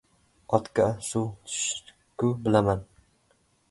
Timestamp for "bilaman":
2.45-2.87